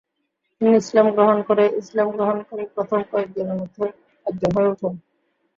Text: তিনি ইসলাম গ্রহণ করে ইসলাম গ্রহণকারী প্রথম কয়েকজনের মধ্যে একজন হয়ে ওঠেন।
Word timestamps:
তিনি 0.55 0.71
ইসলাম 0.77 1.07
গ্রহণ 1.15 1.37
করে 1.41 1.63
ইসলাম 1.81 2.07
গ্রহণকারী 2.11 2.63
প্রথম 2.75 2.99
কয়েকজনের 3.11 3.57
মধ্যে 3.57 3.85
একজন 4.25 4.49
হয়ে 4.55 4.71
ওঠেন। 4.71 4.93